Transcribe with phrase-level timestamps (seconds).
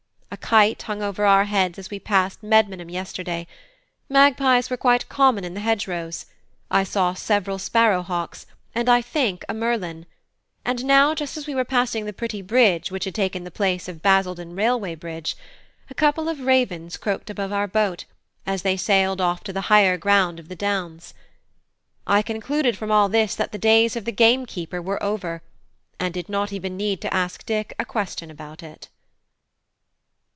[0.33, 3.45] A kite hung over our heads as we passed Medmenham yesterday;
[4.07, 6.25] magpies were quite common in the hedgerows;
[6.71, 10.05] I saw several sparrow hawks, and I think a merlin;
[10.63, 13.89] and now just as we were passing the pretty bridge which had taken the place
[13.89, 15.35] of Basildon railway bridge,
[15.89, 18.05] a couple of ravens croaked above our boat,
[18.45, 21.13] as they sailed off to the higher ground of the downs.
[22.07, 25.41] I concluded from all this that the days of the gamekeeper were over,
[25.99, 28.87] and did not even need to ask Dick a question about it.